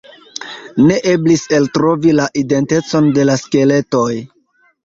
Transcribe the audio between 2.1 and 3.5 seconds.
la identecon de la